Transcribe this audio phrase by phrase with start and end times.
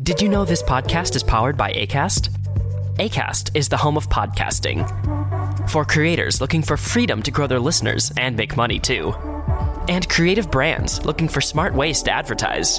[0.00, 2.28] Did you know this podcast is powered by ACAST?
[2.98, 4.86] ACAST is the home of podcasting.
[5.68, 9.12] For creators looking for freedom to grow their listeners and make money too.
[9.88, 12.78] And creative brands looking for smart ways to advertise.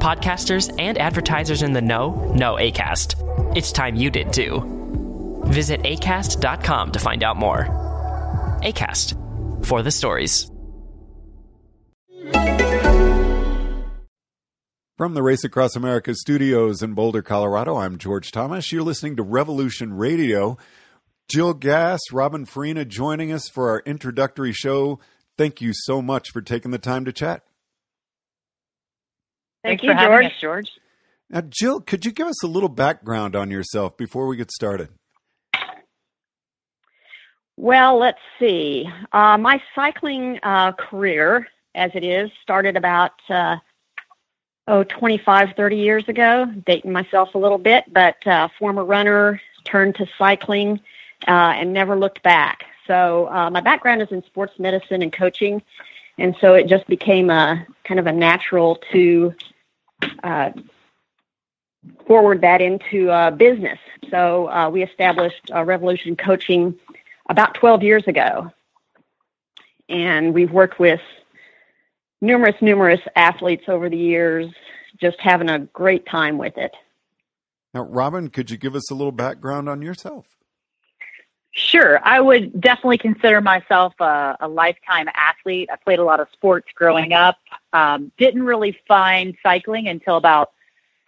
[0.00, 3.54] Podcasters and advertisers in the know know ACAST.
[3.54, 5.42] It's time you did too.
[5.44, 7.66] Visit acast.com to find out more.
[8.62, 10.50] ACAST for the stories.
[15.00, 18.70] From the Race Across America studios in Boulder, Colorado, I'm George Thomas.
[18.70, 20.58] You're listening to Revolution Radio.
[21.26, 25.00] Jill Gass, Robin Farina joining us for our introductory show.
[25.38, 27.44] Thank you so much for taking the time to chat.
[29.64, 30.26] Thank Thanks you, for George.
[30.26, 30.70] us, George.
[31.30, 34.90] Now, Jill, could you give us a little background on yourself before we get started?
[37.56, 38.84] Well, let's see.
[39.14, 43.56] Uh, my cycling uh, career, as it is, started about uh,
[44.70, 46.46] oh 25, 30 years ago.
[46.64, 50.80] Dating myself a little bit, but uh, former runner, turned to cycling,
[51.28, 52.64] uh, and never looked back.
[52.86, 55.60] So uh, my background is in sports medicine and coaching,
[56.18, 59.34] and so it just became a kind of a natural to
[60.22, 60.52] uh,
[62.06, 63.78] forward that into uh, business.
[64.10, 66.78] So uh, we established uh, Revolution Coaching
[67.28, 68.52] about 12 years ago.
[69.88, 71.00] And we've worked with
[72.20, 74.52] numerous, numerous athletes over the years,
[75.00, 76.72] just having a great time with it.
[77.72, 80.26] Now, Robin, could you give us a little background on yourself?
[81.52, 82.00] Sure.
[82.04, 85.68] I would definitely consider myself a, a lifetime athlete.
[85.72, 87.38] I played a lot of sports growing up.
[87.72, 90.52] Um, didn't really find cycling until about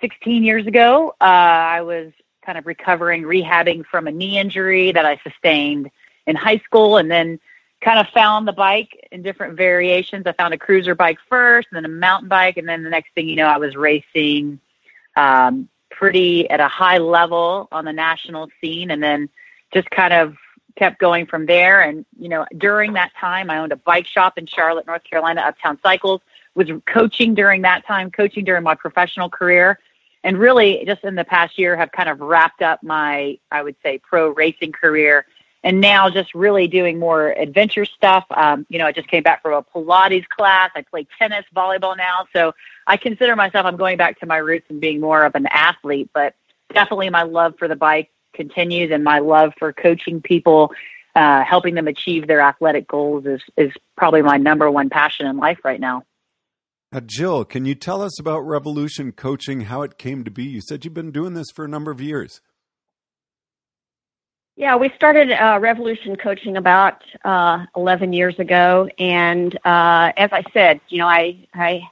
[0.00, 1.14] 16 years ago.
[1.20, 2.12] Uh, I was
[2.44, 5.90] kind of recovering, rehabbing from a knee injury that I sustained
[6.26, 7.38] in high school and then
[7.82, 10.26] kind of found the bike in different variations.
[10.26, 13.12] I found a cruiser bike first, and then a mountain bike, and then the next
[13.14, 14.60] thing you know, I was racing
[15.16, 19.28] um, pretty at a high level on the national scene, and then
[19.74, 20.36] just kind of
[20.76, 21.82] kept going from there.
[21.82, 25.42] And you know, during that time, I owned a bike shop in Charlotte, North Carolina,
[25.42, 26.20] Uptown Cycles.
[26.54, 29.78] Was coaching during that time, coaching during my professional career,
[30.22, 33.74] and really just in the past year have kind of wrapped up my, I would
[33.82, 35.24] say, pro racing career
[35.64, 38.24] and now just really doing more adventure stuff.
[38.30, 40.70] Um, you know, I just came back from a Pilates class.
[40.74, 42.26] I play tennis, volleyball now.
[42.32, 42.52] So
[42.86, 46.10] I consider myself, I'm going back to my roots and being more of an athlete,
[46.12, 46.34] but
[46.74, 50.72] definitely my love for the bike continues and my love for coaching people,
[51.14, 55.36] uh, helping them achieve their athletic goals is, is probably my number one passion in
[55.36, 56.02] life right now.
[56.90, 60.44] Now, Jill, can you tell us about Revolution Coaching, how it came to be?
[60.44, 62.42] You said you've been doing this for a number of years.
[64.56, 70.44] Yeah, we started uh, Revolution Coaching about uh, 11 years ago, and uh, as I
[70.52, 71.82] said, you know, I I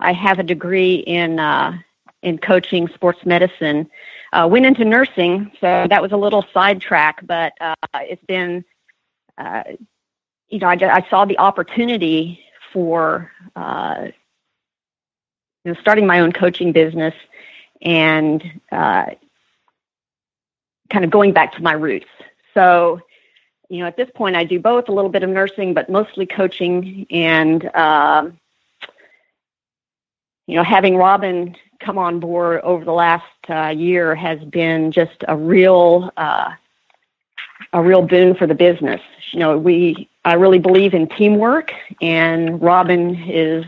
[0.00, 1.78] I have a degree in uh,
[2.22, 3.88] in coaching sports medicine.
[4.32, 8.64] Uh, went into nursing, so that was a little sidetrack, but uh, it's been,
[9.38, 9.62] uh,
[10.48, 12.40] you know, I, I saw the opportunity
[12.72, 14.08] for uh,
[15.64, 17.14] you know starting my own coaching business,
[17.80, 18.42] and
[18.72, 19.06] uh,
[20.90, 22.06] kind of going back to my roots.
[22.54, 23.00] So,
[23.68, 26.26] you know, at this point, I do both a little bit of nursing, but mostly
[26.26, 27.06] coaching.
[27.10, 28.38] And, um,
[30.46, 35.24] you know, having Robin come on board over the last uh, year has been just
[35.26, 36.52] a real, uh,
[37.72, 39.00] a real boon for the business.
[39.32, 43.64] You know, we, I really believe in teamwork, and Robin is,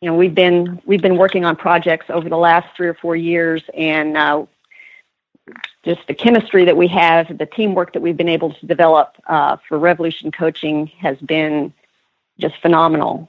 [0.00, 3.16] you know, we've been we've been working on projects over the last three or four
[3.16, 4.46] years, and uh,
[5.84, 9.56] just the chemistry that we have, the teamwork that we've been able to develop uh,
[9.68, 11.72] for Revolution Coaching has been
[12.38, 13.28] just phenomenal.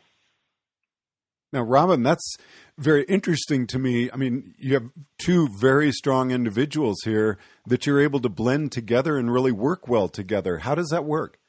[1.51, 2.37] Now, Robin, that's
[2.77, 4.09] very interesting to me.
[4.11, 9.17] I mean, you have two very strong individuals here that you're able to blend together
[9.17, 10.59] and really work well together.
[10.59, 11.39] How does that work?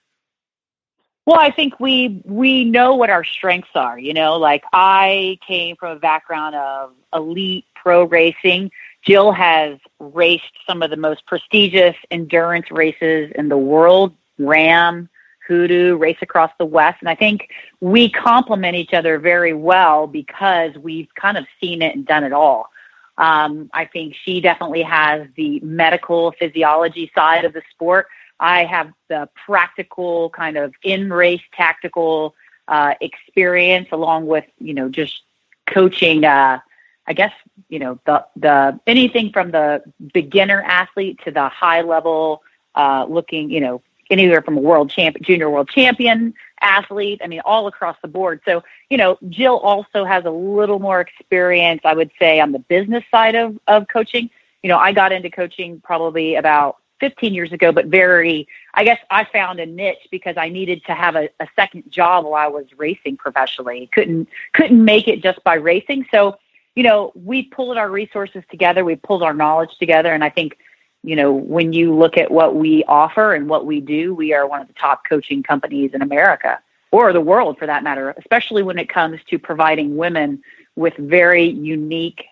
[1.26, 3.98] Well, I think we we know what our strengths are.
[3.98, 8.70] You know, like I came from a background of elite pro racing.
[9.02, 15.08] Jill has raced some of the most prestigious endurance races in the world, RAAM,
[15.46, 16.98] Hoodoo, Race Across the West.
[17.00, 17.50] And I think
[17.80, 22.32] we complement each other very well because we've kind of seen it and done it
[22.32, 22.70] all.
[23.18, 28.06] Um, I think she definitely has the medical physiology side of the sport.
[28.38, 32.34] I have the practical kind of in race tactical
[32.68, 35.22] uh, experience along with, you know, just
[35.66, 36.60] coaching uh,
[37.10, 37.32] I guess
[37.68, 39.82] you know the the anything from the
[40.14, 42.42] beginner athlete to the high level
[42.74, 47.20] uh, looking, you know, anywhere from a world champ, junior world champion athlete.
[47.22, 48.40] I mean, all across the board.
[48.44, 52.58] So, you know, Jill also has a little more experience, I would say, on the
[52.58, 54.30] business side of, of coaching.
[54.62, 58.98] You know, I got into coaching probably about 15 years ago, but very, I guess
[59.10, 62.48] I found a niche because I needed to have a, a second job while I
[62.48, 63.88] was racing professionally.
[63.92, 66.06] Couldn't, couldn't make it just by racing.
[66.10, 66.36] So,
[66.80, 68.86] you know, we pulled our resources together.
[68.86, 70.14] We pulled our knowledge together.
[70.14, 70.56] And I think,
[71.02, 74.48] you know, when you look at what we offer and what we do, we are
[74.48, 76.58] one of the top coaching companies in America
[76.90, 80.40] or the world for that matter, especially when it comes to providing women
[80.74, 82.24] with very unique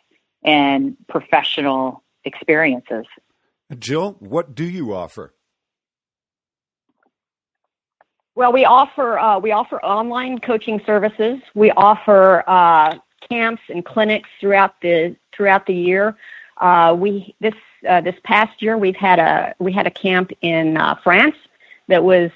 [0.43, 3.05] and professional experiences.
[3.79, 5.35] Jill, what do you offer?
[8.35, 11.39] Well, we offer uh, we offer online coaching services.
[11.55, 12.97] We offer uh,
[13.29, 16.17] camps and clinics throughout the throughout the year.
[16.61, 17.55] Uh, we this
[17.89, 21.37] uh, this past year we've had a we had a camp in uh, France
[21.89, 22.31] that was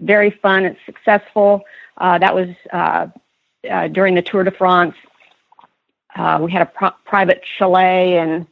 [0.00, 1.62] very fun and successful.
[1.98, 3.06] Uh, that was uh,
[3.70, 4.96] uh, during the Tour de France.
[6.40, 8.46] we had a private chalet and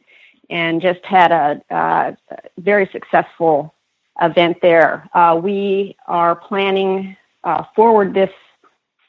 [0.49, 2.17] and just had a,
[2.57, 3.73] very successful
[4.21, 5.09] event there.
[5.41, 7.17] we are planning
[7.75, 8.31] forward this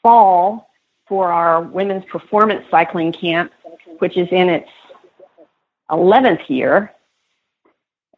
[0.01, 0.72] fall
[1.13, 3.51] for our women's performance cycling camp,
[3.99, 4.67] which is in its
[5.91, 6.91] 11th year.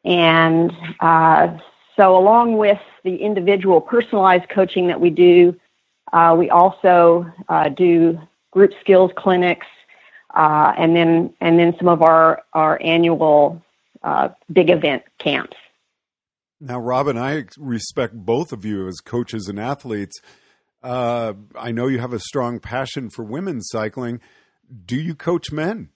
[0.05, 0.71] And
[1.01, 1.57] uh,
[1.97, 5.59] so, along with the individual personalized coaching that we do,
[6.13, 8.17] uh, we also uh, do
[8.51, 9.67] group skills clinics,
[10.33, 13.61] uh, and then and then some of our our annual
[14.03, 15.57] uh, big event camps.
[16.61, 20.21] Now, Robin, I respect both of you as coaches and athletes.
[20.85, 24.21] Uh, I know you have a strong passion for women's cycling.
[24.85, 25.89] Do you coach men?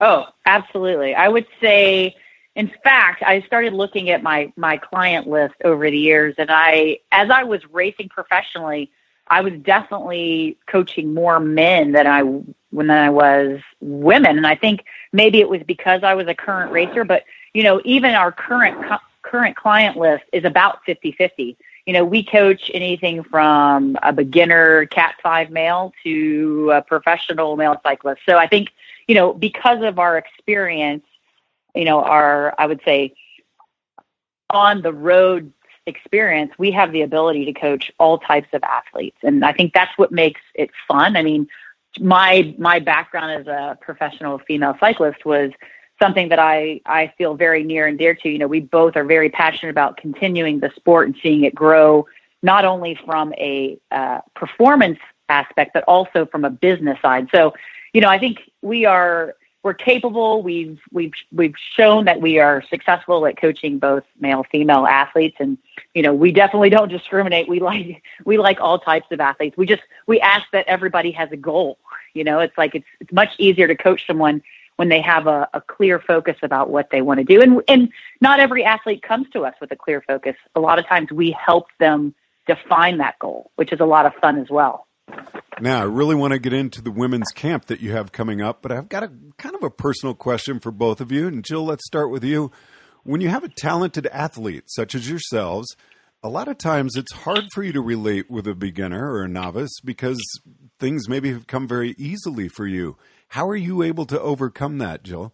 [0.00, 1.14] Oh, absolutely.
[1.14, 2.16] I would say,
[2.56, 6.98] in fact, I started looking at my my client list over the years, and I,
[7.12, 8.90] as I was racing professionally,
[9.28, 12.22] I was definitely coaching more men than I
[12.70, 16.72] when I was women, and I think maybe it was because I was a current
[16.72, 17.04] racer.
[17.04, 17.22] But
[17.54, 18.84] you know, even our current
[19.22, 21.56] current client list is about fifty fifty
[21.90, 27.80] you know, we coach anything from a beginner Cat 5 male to a professional male
[27.82, 28.20] cyclist.
[28.24, 28.68] So I think,
[29.08, 31.04] you know, because of our experience,
[31.74, 33.12] you know, our, I would say,
[34.50, 35.52] on the road
[35.86, 39.18] experience, we have the ability to coach all types of athletes.
[39.24, 41.16] And I think that's what makes it fun.
[41.16, 41.48] I mean,
[41.98, 45.50] my my background as a professional female cyclist was
[46.00, 48.28] something that I, I feel very near and dear to.
[48.28, 52.06] You know, we both are very passionate about continuing the sport and seeing it grow,
[52.42, 54.98] not only from a uh, performance
[55.28, 57.28] aspect, but also from a business side.
[57.32, 57.54] So,
[57.92, 60.42] you know, I think we are we're capable.
[60.42, 65.58] We've we've we've shown that we are successful at coaching both male female athletes, and
[65.92, 67.46] you know, we definitely don't discriminate.
[67.48, 69.56] We like we like all types of athletes.
[69.58, 71.78] We just we ask that everybody has a goal.
[72.14, 74.42] You know, it's like it's it's much easier to coach someone
[74.80, 77.42] when they have a, a clear focus about what they want to do.
[77.42, 77.90] And, and
[78.22, 80.36] not every athlete comes to us with a clear focus.
[80.56, 82.14] A lot of times we help them
[82.46, 84.86] define that goal, which is a lot of fun as well.
[85.60, 88.62] Now, I really want to get into the women's camp that you have coming up,
[88.62, 91.28] but I've got a kind of a personal question for both of you.
[91.28, 92.50] And Jill, let's start with you.
[93.02, 95.76] When you have a talented athlete such as yourselves,
[96.22, 99.28] a lot of times it's hard for you to relate with a beginner or a
[99.28, 100.18] novice because
[100.78, 102.96] things maybe have come very easily for you.
[103.30, 105.32] How are you able to overcome that, Jill?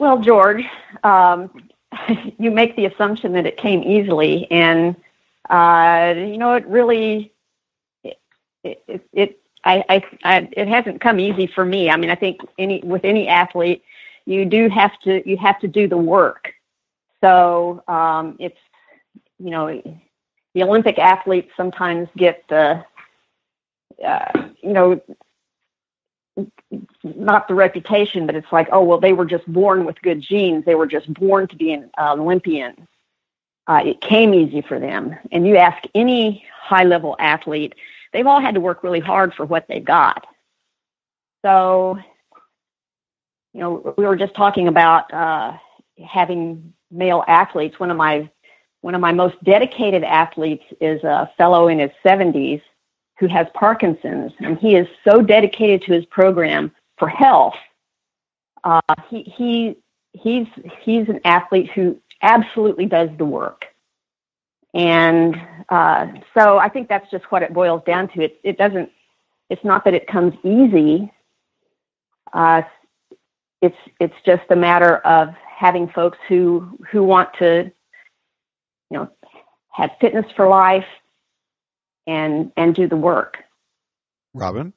[0.00, 0.64] Well, George,
[1.04, 1.68] um,
[2.38, 4.96] you make the assumption that it came easily, and
[5.50, 7.30] uh, you know it really
[8.04, 8.18] it,
[8.64, 11.90] it, it I, I, I, it hasn't come easy for me.
[11.90, 13.82] I mean, I think any with any athlete,
[14.24, 16.54] you do have to you have to do the work.
[17.20, 18.58] So um, it's
[19.38, 19.82] you know
[20.54, 22.82] the Olympic athletes sometimes get the
[24.04, 25.00] uh, you know,
[27.02, 30.64] not the reputation, but it's like, oh, well, they were just born with good genes.
[30.64, 32.86] They were just born to be an Olympian.
[33.66, 35.16] Uh, it came easy for them.
[35.32, 37.74] And you ask any high level athlete,
[38.12, 40.26] they've all had to work really hard for what they got.
[41.44, 41.98] So,
[43.52, 45.56] you know, we were just talking about uh,
[46.06, 47.80] having male athletes.
[47.80, 48.30] One of my
[48.82, 52.62] one of my most dedicated athletes is a fellow in his 70s
[53.18, 57.54] who has Parkinson's, and he is so dedicated to his program for health.
[58.64, 59.76] Uh, he, he,
[60.12, 60.46] he's,
[60.82, 63.66] he's an athlete who absolutely does the work.
[64.74, 65.34] And
[65.70, 68.22] uh, so I think that's just what it boils down to.
[68.22, 68.90] It, it doesn't,
[69.48, 71.10] it's not that it comes easy.
[72.32, 72.62] Uh,
[73.62, 77.70] it's, it's just a matter of having folks who, who want to,
[78.90, 79.10] you know,
[79.70, 80.84] have fitness for life,
[82.06, 83.38] and and do the work.
[84.34, 84.72] Robin?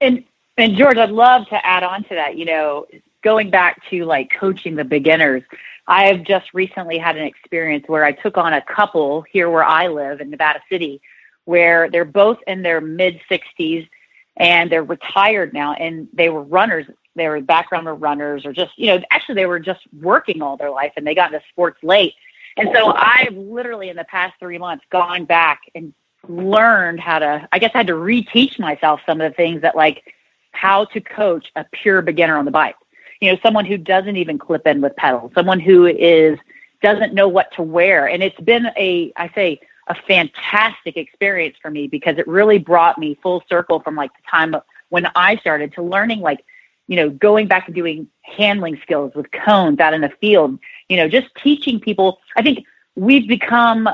[0.00, 0.24] And
[0.56, 2.36] and George, I'd love to add on to that.
[2.36, 2.86] You know,
[3.22, 5.42] going back to like coaching the beginners,
[5.86, 9.64] I have just recently had an experience where I took on a couple here where
[9.64, 11.00] I live in Nevada City,
[11.44, 13.88] where they're both in their mid 60s
[14.36, 16.86] and they're retired now, and they were runners.
[17.16, 20.56] They were background of runners, or just you know, actually they were just working all
[20.56, 22.14] their life, and they got into sports late.
[22.56, 25.94] And so I've literally in the past three months gone back and
[26.28, 27.48] learned how to.
[27.52, 30.14] I guess I had to reteach myself some of the things that like
[30.52, 32.76] how to coach a pure beginner on the bike
[33.20, 36.38] you know, someone who doesn't even clip in with pedals, someone who is
[36.82, 38.08] doesn't know what to wear.
[38.08, 42.96] And it's been a, I say, a fantastic experience for me because it really brought
[42.96, 44.54] me full circle from like the time
[44.88, 46.44] when I started to learning like,
[46.86, 50.58] you know, going back and doing handling skills with cones out in the field,
[50.88, 52.18] you know, just teaching people.
[52.36, 52.64] I think
[52.96, 53.88] we've become,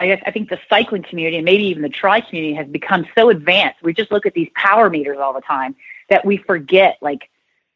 [0.00, 3.06] I guess, I think the cycling community and maybe even the tri community has become
[3.14, 3.82] so advanced.
[3.82, 5.76] We just look at these power meters all the time
[6.08, 7.28] that we forget like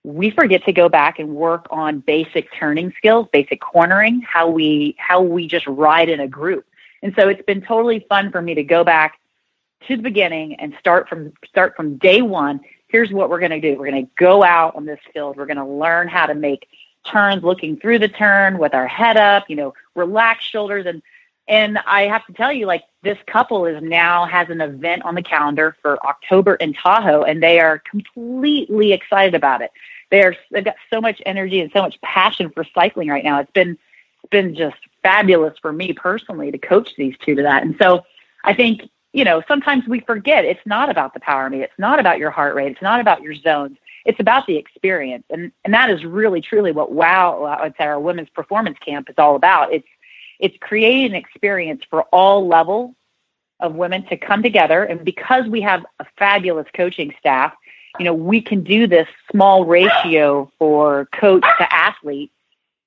[0.05, 4.97] we forget to go back and work on basic turning skills, basic cornering, how we
[4.99, 6.67] how we just ride in a group.
[7.03, 9.21] And so it's been totally fun for me to go back
[9.87, 12.61] to the beginning and start from start from day one.
[12.89, 13.79] Here's what we're going to do.
[13.79, 15.37] We're going to go out on this field.
[15.37, 16.69] We're going to learn how to make
[17.05, 21.03] turns looking through the turn with our head up, you know, relax shoulders and
[21.47, 25.15] and I have to tell you, like this couple is now has an event on
[25.15, 29.71] the calendar for October in Tahoe, and they are completely excited about it
[30.15, 33.41] they're they've got so much energy and so much passion for cycling right now.
[33.41, 33.79] It's been
[34.23, 37.63] it's been just fabulous for me personally to coach these two to that.
[37.63, 38.05] And so
[38.45, 38.83] I think
[39.13, 41.65] you know sometimes we forget it's not about the power meter.
[41.65, 42.73] It's not about your heart rate.
[42.73, 43.77] It's not about your zones.
[44.05, 47.85] It's about the experience, and and that is really truly what WOW I would say
[47.85, 49.73] our women's performance camp is all about.
[49.73, 49.89] It's
[50.39, 52.95] it's creating an experience for all levels
[53.61, 57.53] of women to come together, and because we have a fabulous coaching staff
[57.99, 62.33] you know, we can do this small ratio for coach to athlete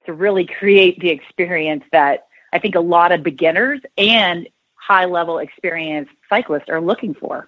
[0.06, 5.40] to really create the experience that I think a lot of beginners and high level
[5.40, 7.48] experienced cyclists are looking for.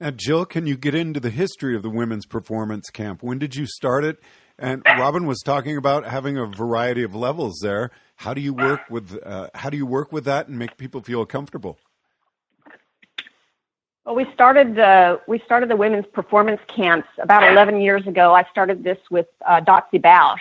[0.00, 3.22] Now, Jill, can you get into the history of the women's performance camp?
[3.22, 4.18] When did you start it?
[4.58, 7.90] And Robin was talking about having a variety of levels there.
[8.16, 11.00] How do you work with uh, how do you work with that and make people
[11.00, 11.78] feel comfortable?
[14.04, 18.34] Well, we started the we started the women's performance camps about 11 years ago.
[18.34, 20.40] I started this with uh, Dotsie Bausch,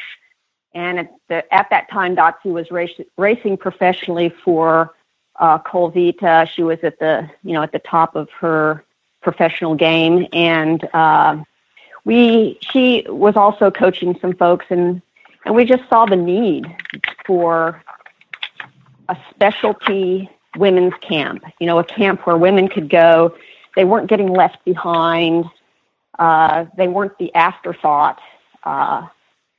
[0.73, 4.95] and at, the, at that time, Dotsie was race, racing professionally for
[5.35, 6.47] uh, Colavita.
[6.47, 8.83] She was at the you know at the top of her
[9.21, 11.43] professional game, and uh,
[12.07, 15.01] we she was also coaching some folks, and
[15.45, 16.65] and we just saw the need
[17.25, 17.83] for
[19.09, 21.43] a specialty women's camp.
[21.59, 23.35] You know, a camp where women could go
[23.75, 25.45] they weren't getting left behind.
[26.17, 28.19] Uh, they weren't the afterthought,
[28.63, 29.05] uh,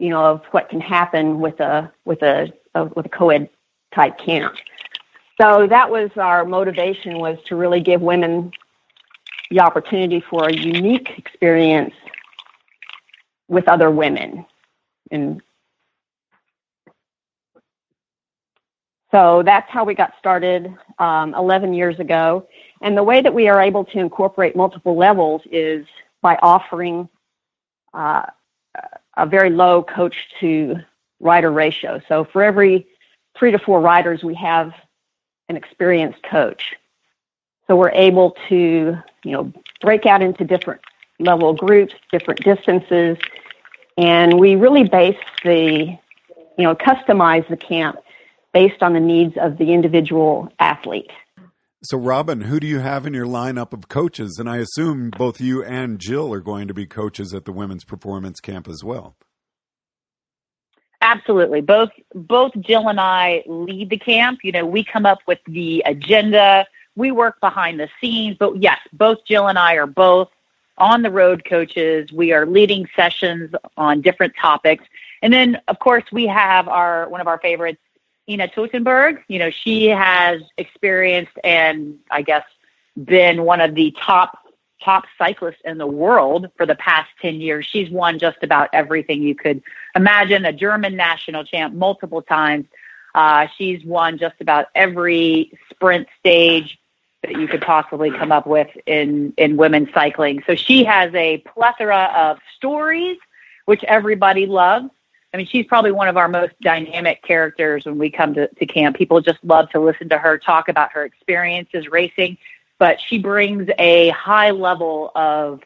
[0.00, 3.48] you know, of what can happen with a with a, a with a co-ed
[3.94, 4.56] type camp.
[5.40, 8.50] So that was our motivation was to really give women
[9.50, 11.94] the opportunity for a unique experience
[13.48, 14.44] with other women.
[15.10, 15.42] And
[19.10, 22.46] so that's how we got started um, 11 years ago.
[22.82, 25.86] And the way that we are able to incorporate multiple levels is
[26.20, 27.08] by offering
[27.94, 28.26] uh,
[29.16, 30.76] a very low coach to
[31.20, 32.00] rider ratio.
[32.08, 32.86] So for every
[33.36, 34.72] three to four riders, we have
[35.48, 36.74] an experienced coach.
[37.66, 40.80] So we're able to, you know, break out into different
[41.18, 43.18] level groups, different distances,
[43.98, 45.98] and we really base the,
[46.56, 47.98] you know, customize the camp
[48.54, 51.10] based on the needs of the individual athlete.
[51.82, 54.36] So, Robin, who do you have in your lineup of coaches?
[54.38, 57.84] And I assume both you and Jill are going to be coaches at the women's
[57.84, 59.16] performance camp as well.
[61.00, 61.60] Absolutely.
[61.60, 64.40] Both both Jill and I lead the camp.
[64.42, 66.66] You know, we come up with the agenda.
[66.96, 70.28] We work behind the scenes, but yes, both Jill and I are both
[70.78, 72.12] on the road coaches.
[72.12, 74.84] We are leading sessions on different topics.
[75.22, 77.80] And then of course we have our one of our favorites,
[78.28, 79.22] Ina Teutenberg.
[79.28, 82.44] You know, she has experienced and I guess
[83.04, 84.38] been one of the top
[84.82, 87.66] top cyclists in the world for the past 10 years.
[87.66, 89.62] She's won just about everything you could
[89.96, 92.66] imagine, a German national champ multiple times.
[93.14, 96.78] Uh, she's won just about every sprint stage
[97.22, 100.42] that you could possibly come up with in, in women's cycling.
[100.46, 103.18] So she has a plethora of stories,
[103.64, 104.88] which everybody loves.
[105.34, 108.66] I mean, she's probably one of our most dynamic characters when we come to, to
[108.66, 108.96] camp.
[108.96, 112.38] People just love to listen to her talk about her experiences racing,
[112.78, 115.60] but she brings a high level of,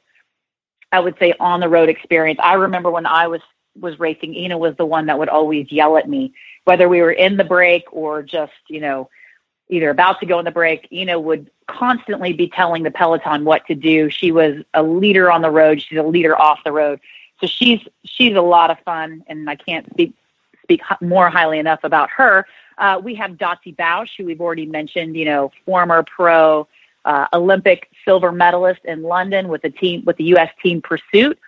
[0.90, 2.40] I would say, on the road experience.
[2.42, 3.40] I remember when I was
[3.80, 7.12] was racing, Ina was the one that would always yell at me, whether we were
[7.12, 9.09] in the break or just, you know,
[9.73, 10.87] either about to go in the break.
[10.93, 14.11] Ina would constantly be telling the peloton what to do.
[14.11, 15.81] She was a leader on the road.
[15.81, 17.00] She's a leader off the road.
[17.41, 20.14] So she's she's a lot of fun, and I can't speak
[20.62, 22.47] speak more highly enough about her.
[22.79, 25.17] Uh, we have Dotsie Bausch, who we've already mentioned.
[25.17, 26.69] You know, former pro,
[27.05, 30.50] uh, Olympic silver medalist in London with the team with the U.S.
[30.62, 31.38] team Pursuit.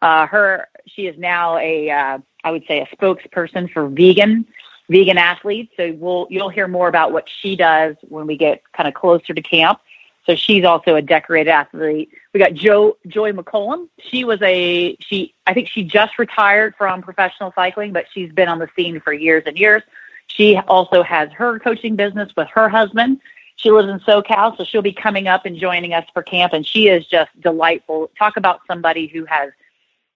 [0.00, 4.46] Uh, her she is now a uh, I would say a spokesperson for vegan
[4.88, 5.72] vegan athletes.
[5.76, 9.34] So we'll you'll hear more about what she does when we get kind of closer
[9.34, 9.80] to camp.
[10.26, 12.10] So she's also a decorated athlete.
[12.32, 13.88] We got Joe Joy McCollum.
[13.98, 18.48] She was a she I think she just retired from professional cycling, but she's been
[18.48, 19.82] on the scene for years and years.
[20.28, 23.20] She also has her coaching business with her husband.
[23.56, 26.66] She lives in SoCal, so she'll be coming up and joining us for camp and
[26.66, 28.10] she is just delightful.
[28.18, 29.50] Talk about somebody who has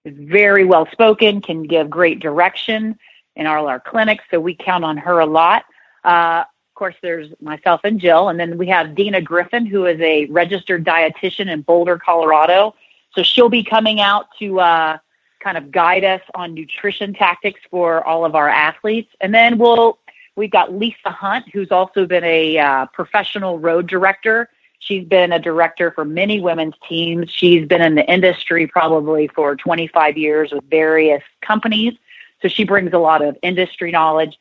[0.05, 2.97] very well spoken, can give great direction
[3.37, 5.63] in all our clinics, so we count on her a lot.
[6.03, 9.99] Uh, of course, there's myself and Jill, and then we have Dina Griffin, who is
[10.01, 12.75] a registered dietitian in Boulder, Colorado.
[13.13, 14.97] So she'll be coming out to uh,
[15.39, 19.09] kind of guide us on nutrition tactics for all of our athletes.
[19.21, 19.99] And then we'll
[20.35, 24.49] we've got Lisa Hunt, who's also been a uh, professional road director.
[24.79, 27.31] She's been a director for many women's teams.
[27.31, 31.93] She's been in the industry probably for 25 years with various companies.
[32.41, 34.37] So she brings a lot of industry knowledge.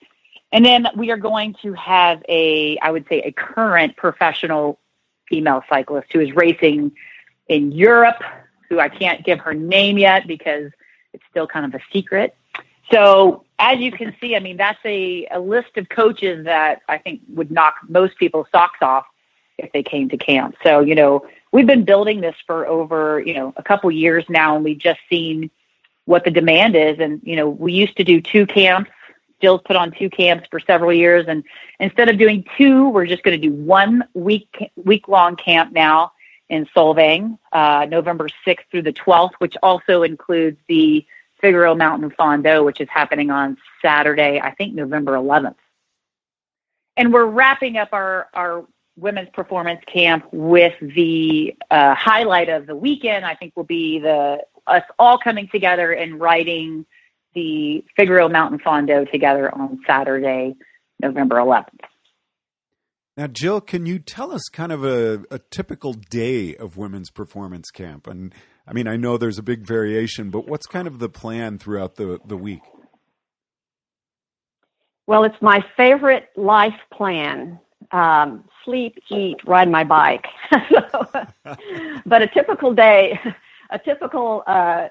[0.53, 4.79] And then we are going to have a, I would say, a current professional
[5.29, 6.93] female cyclist who is racing
[7.49, 8.23] in Europe,
[8.69, 10.71] who I can't give her name yet because
[11.13, 12.37] it's still kind of a secret.
[12.93, 16.99] So as you can see, I mean, that's a, a list of coaches that I
[16.99, 19.07] think would knock most people's socks off
[19.59, 20.57] if they came to camp.
[20.63, 24.55] So, you know, we've been building this for over, you know, a couple years now
[24.55, 25.51] and we've just seen
[26.07, 26.99] what the demand is.
[26.99, 28.91] And, you know, we used to do two camps
[29.41, 31.45] Jill's put on two camps for several years, and
[31.79, 36.13] instead of doing two, we're just going to do one week week long camp now
[36.49, 41.05] in Solvang, uh, November 6th through the 12th, which also includes the
[41.41, 45.57] Figueroa Mountain Fondo, which is happening on Saturday, I think November 11th.
[46.97, 48.65] And we're wrapping up our our
[48.99, 53.27] women's performance camp with the uh, highlight of the weekend.
[53.27, 56.87] I think will be the us all coming together and writing
[57.35, 60.57] the Figueroa Mountain Fondo together on Saturday,
[61.01, 61.81] November 11th.
[63.17, 67.71] Now, Jill, can you tell us kind of a, a, typical day of women's performance
[67.71, 68.07] camp?
[68.07, 68.35] And
[68.67, 71.95] I mean, I know there's a big variation, but what's kind of the plan throughout
[71.95, 72.61] the, the week?
[75.07, 77.59] Well, it's my favorite life plan
[77.93, 80.27] um, sleep, eat, ride my bike.
[80.71, 81.07] so,
[82.07, 83.19] but a typical day,
[83.71, 84.89] a typical uh,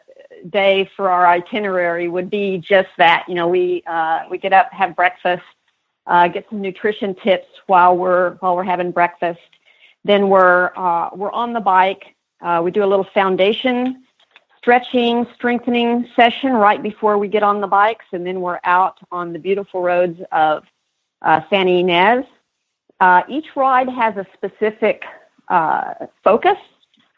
[0.49, 3.25] day for our itinerary would be just that.
[3.27, 5.43] You know, we uh, we get up, have breakfast,
[6.07, 9.39] uh, get some nutrition tips while we're while we're having breakfast.
[10.03, 12.15] Then we're uh, we're on the bike.
[12.41, 14.03] Uh, we do a little foundation
[14.57, 19.31] stretching, strengthening session right before we get on the bikes, and then we're out on
[19.31, 20.63] the beautiful roads of
[21.21, 22.25] uh, Santa Ynez.
[22.99, 25.03] Uh, each ride has a specific
[26.23, 26.57] focus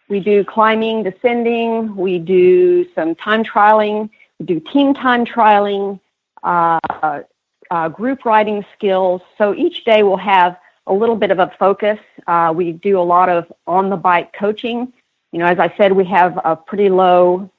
[0.09, 1.95] we do climbing, descending.
[1.95, 4.09] We do some time trialing.
[4.39, 5.99] We do team time trialing,
[6.43, 6.79] uh,
[7.69, 9.21] uh, group riding skills.
[9.37, 11.99] So each day we'll have a little bit of a focus.
[12.25, 14.93] Uh, we do a lot of on the bike coaching.
[15.31, 17.49] You know, as I said, we have a pretty low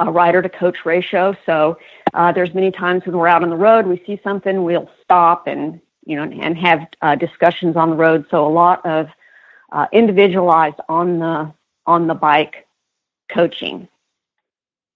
[0.00, 1.36] uh, rider to coach ratio.
[1.46, 1.78] So
[2.12, 5.46] uh, there's many times when we're out on the road, we see something, we'll stop
[5.46, 8.26] and you know and have uh, discussions on the road.
[8.30, 9.08] So a lot of
[9.74, 11.52] uh, individualized on the
[11.84, 12.66] on the bike
[13.28, 13.88] coaching.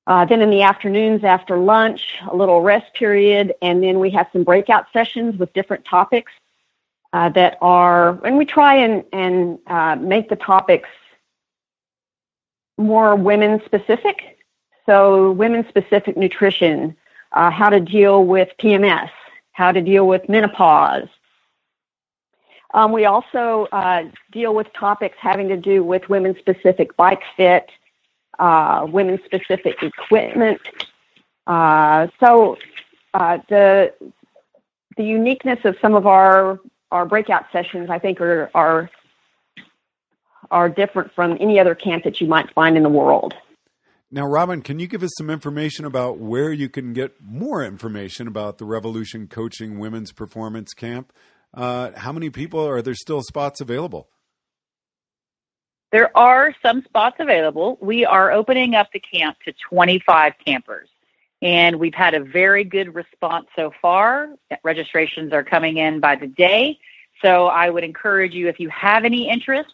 [0.06, 4.26] Uh, then in the afternoons after lunch, a little rest period, and then we have
[4.32, 6.32] some breakout sessions with different topics
[7.12, 10.88] uh, that are, and we try and, and uh, make the topics
[12.78, 14.38] more women specific.
[14.86, 16.96] So, women specific nutrition,
[17.32, 19.10] uh, how to deal with PMS,
[19.52, 21.08] how to deal with menopause,
[22.74, 27.70] um, we also uh, deal with topics having to do with women specific bike fit,
[28.38, 30.60] uh, women specific equipment.
[31.46, 32.56] Uh, so
[33.14, 33.92] uh, the
[34.96, 38.90] the uniqueness of some of our our breakout sessions, I think, are are
[40.50, 43.34] are different from any other camp that you might find in the world.
[44.10, 48.26] Now, Robin, can you give us some information about where you can get more information
[48.26, 51.12] about the Revolution Coaching Women's Performance Camp?
[51.54, 54.08] Uh, how many people are there still spots available?
[55.90, 57.78] There are some spots available.
[57.80, 60.88] We are opening up the camp to 25 campers,
[61.40, 64.28] and we've had a very good response so far.
[64.62, 66.78] Registrations are coming in by the day.
[67.22, 69.72] So I would encourage you, if you have any interest,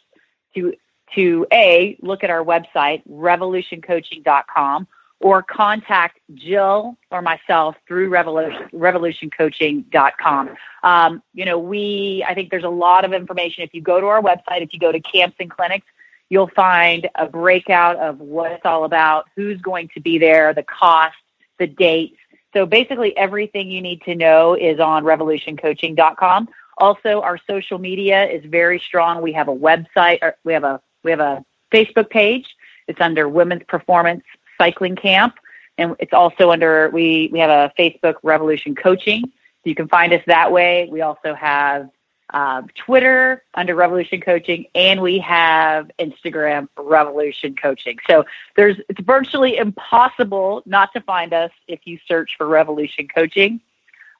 [0.55, 0.75] to
[1.15, 4.89] to a look at our website revolutioncoaching.com
[5.25, 10.51] or contact Jill or myself through revolution, revolutioncoaching.com.
[10.83, 13.65] Um, you know, we I think there's a lot of information.
[13.65, 15.87] If you go to our website, if you go to camps and clinics,
[16.29, 20.63] you'll find a breakout of what it's all about, who's going to be there, the
[20.63, 21.17] cost,
[21.59, 22.19] the dates.
[22.53, 26.51] So basically, everything you need to know is on revolutioncoaching.com.
[26.77, 29.23] Also, our social media is very strong.
[29.23, 32.55] We have a website, we have a we have a Facebook page.
[32.89, 34.25] It's under Women's Performance
[34.59, 35.35] Cycling Camp,
[35.79, 39.23] and it's also under we we have a Facebook Revolution Coaching.
[39.23, 40.89] So you can find us that way.
[40.91, 41.89] We also have
[42.33, 47.99] uh, Twitter under Revolution Coaching, and we have Instagram Revolution Coaching.
[48.09, 48.25] So
[48.57, 53.61] there's it's virtually impossible not to find us if you search for Revolution Coaching.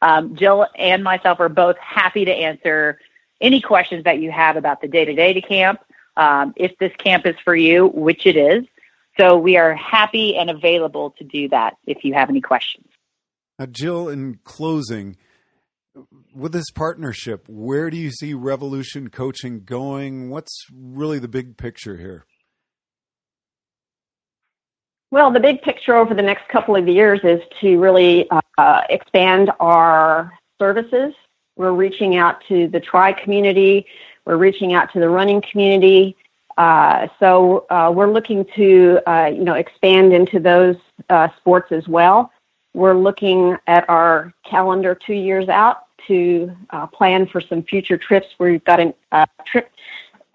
[0.03, 3.01] Um, Jill and myself are both happy to answer
[3.41, 5.81] any questions that you have about the day to day to camp.
[6.17, 8.65] Um, if this camp is for you, which it is.
[9.19, 12.87] So we are happy and available to do that if you have any questions.
[13.59, 15.17] Now, Jill, in closing,
[16.35, 20.31] with this partnership, where do you see Revolution Coaching going?
[20.31, 22.27] What's really the big picture here?
[25.13, 29.53] Well, the big picture over the next couple of years is to really uh, expand
[29.61, 31.15] our services.
[31.57, 33.87] We're reaching out to the tri community,
[34.25, 36.17] we're reaching out to the running community.
[36.57, 40.77] Uh, so uh, we're looking to, uh, you know, expand into those
[41.11, 42.33] uh, sports as well.
[42.75, 48.29] We're looking at our calendar two years out to uh, plan for some future trips.
[48.39, 48.81] We've got
[49.13, 49.71] a trip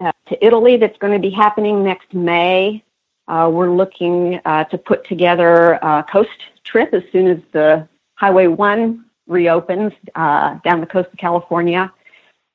[0.01, 2.83] to Italy that's going to be happening next May.
[3.27, 6.29] Uh, we're looking uh, to put together a coast
[6.63, 11.93] trip as soon as the Highway 1 reopens uh, down the coast of California.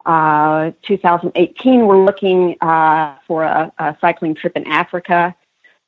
[0.05, 2.57] 2018, we're looking
[3.27, 5.35] for a, a cycling trip in Africa.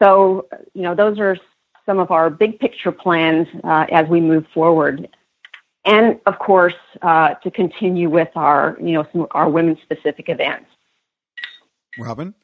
[0.02, 1.36] So, you know, those are
[1.84, 5.08] some of our big picture plans uh, as we move forward
[5.86, 10.68] and of course uh, to continue with our you know some our women specific events.
[11.98, 12.34] Robin.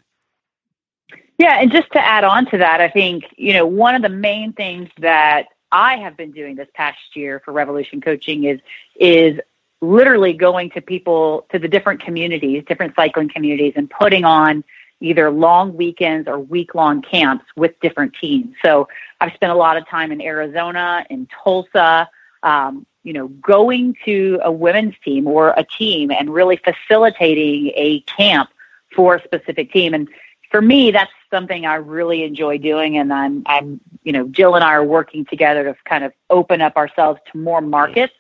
[1.39, 4.09] Yeah, and just to add on to that, I think you know one of the
[4.09, 8.61] main things that I have been doing this past year for Revolution Coaching is
[8.97, 9.39] is
[9.83, 14.65] literally going to people to the different communities, different cycling communities, and putting on
[15.01, 18.55] either long weekends or week long camps with different teams.
[18.65, 18.89] So
[19.21, 22.09] I've spent a lot of time in Arizona, in Tulsa,
[22.45, 28.01] um, you know, going to a women's team or a team and really facilitating a
[28.03, 28.51] camp
[28.95, 29.93] for a specific team.
[29.93, 30.09] And
[30.53, 32.97] for me, that's something I really enjoy doing.
[32.99, 36.61] And I'm, I'm, you know, Jill and I are working together to kind of open
[36.61, 38.15] up ourselves to more markets.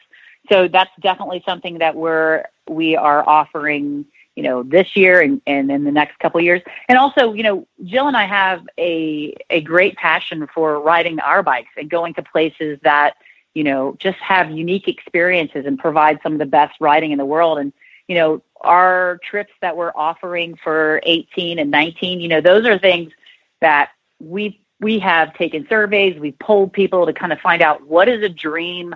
[0.51, 5.71] So that's definitely something that we're, we are offering, you know, this year and, and
[5.71, 6.63] in the next couple of years.
[6.89, 11.43] And also, you know, Jill and I have a, a great passion for riding our
[11.43, 13.17] bikes and going to places that,
[13.55, 17.25] you know, just have unique experiences and provide some of the best riding in the
[17.25, 17.59] world.
[17.59, 17.73] And,
[18.09, 22.79] you know, our trips that we're offering for 18 and 19, you know, those are
[22.79, 23.13] things
[23.61, 28.09] that we we have taken surveys, we've polled people to kind of find out what
[28.09, 28.95] is a dream,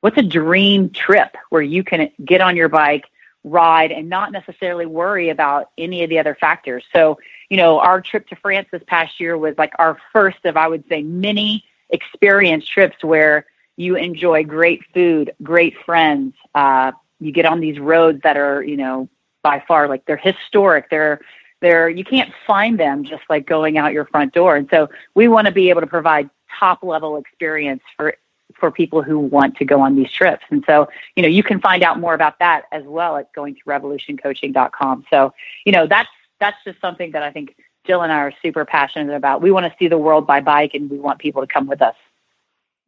[0.00, 3.04] what's a dream trip where you can get on your bike,
[3.44, 6.84] ride, and not necessarily worry about any of the other factors.
[6.92, 10.56] So, you know, our trip to France this past year was like our first of,
[10.56, 16.34] I would say, many experience trips where you enjoy great food, great friends.
[16.54, 19.08] Uh, you get on these roads that are, you know,
[19.42, 20.90] by far like they're historic.
[20.90, 21.20] They're
[21.60, 24.56] they're you can't find them just like going out your front door.
[24.56, 28.16] And so we want to be able to provide top level experience for
[28.54, 30.44] for people who want to go on these trips.
[30.50, 33.54] And so, you know, you can find out more about that as well at going
[33.54, 35.04] to revolutioncoaching.com.
[35.10, 35.32] So,
[35.64, 36.08] you know, that's
[36.40, 37.56] that's just something that I think
[37.86, 39.42] Jill and I are super passionate about.
[39.42, 41.82] We want to see the world by bike and we want people to come with
[41.82, 41.94] us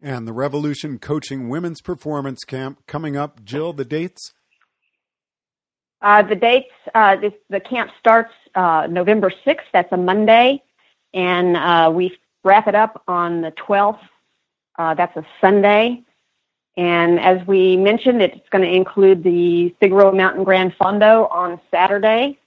[0.03, 3.45] and the Revolution Coaching Women's Performance Camp coming up.
[3.45, 4.33] Jill, the dates?
[6.03, 9.59] Uh, the dates, uh, this, the camp starts uh, November 6th.
[9.73, 10.63] That's a Monday.
[11.13, 14.01] And uh, we wrap it up on the 12th.
[14.81, 16.03] Uh, that's a Sunday.
[16.79, 22.39] And as we mentioned, it's going to include the Figueroa Mountain Grand Fondo on Saturday,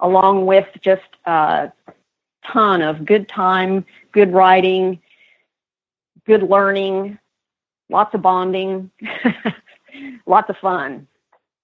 [0.00, 1.70] along with just a
[2.52, 5.00] ton of good time, good riding,
[6.26, 7.16] good learning,
[7.88, 8.90] lots of bonding,
[10.26, 11.06] lots of fun.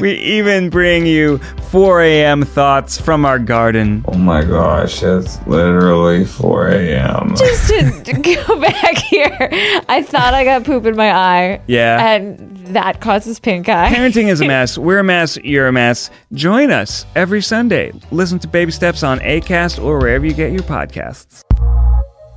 [0.00, 1.38] We even bring you
[1.70, 2.44] 4 a.m.
[2.44, 4.04] thoughts from our garden.
[4.08, 7.34] Oh my gosh, it's literally 4 a.m.
[7.36, 7.68] Just
[8.04, 8.12] to
[8.46, 9.48] go back here,
[9.88, 11.60] I thought I got poop in my eye.
[11.66, 12.14] Yeah.
[12.14, 13.90] And that causes pink eye.
[13.92, 14.76] Parenting is a mess.
[14.78, 15.36] We're a mess.
[15.38, 16.10] You're a mess.
[16.32, 17.92] Join us every Sunday.
[18.10, 21.44] Listen to Baby Steps on ACAST or wherever you get your podcasts.